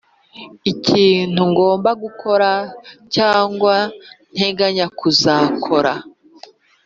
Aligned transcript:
ikintu 0.71 1.41
ngomba 1.51 1.89
gukora 2.03 2.49
cyangwa 3.15 3.75
nteganya 4.33 4.85
kuzakora 4.99 5.93